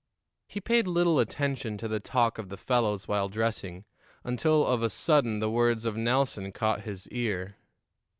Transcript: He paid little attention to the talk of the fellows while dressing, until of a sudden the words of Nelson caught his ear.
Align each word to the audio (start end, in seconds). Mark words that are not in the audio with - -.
He 0.47 0.59
paid 0.59 0.87
little 0.87 1.19
attention 1.19 1.77
to 1.77 1.87
the 1.87 1.99
talk 1.99 2.39
of 2.39 2.49
the 2.49 2.57
fellows 2.57 3.07
while 3.07 3.29
dressing, 3.29 3.85
until 4.23 4.65
of 4.65 4.81
a 4.81 4.89
sudden 4.89 5.37
the 5.37 5.47
words 5.51 5.85
of 5.85 5.95
Nelson 5.95 6.51
caught 6.51 6.81
his 6.81 7.07
ear. 7.09 7.55